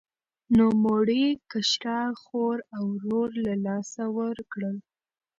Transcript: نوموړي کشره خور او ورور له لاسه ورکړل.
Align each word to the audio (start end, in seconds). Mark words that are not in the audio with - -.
نوموړي 0.57 1.25
کشره 1.51 1.99
خور 2.21 2.57
او 2.75 2.83
ورور 2.95 3.29
له 3.45 3.53
لاسه 3.65 4.03
ورکړل. 4.17 4.75